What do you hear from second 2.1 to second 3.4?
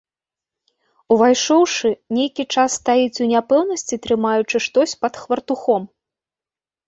нейкі час стаіць у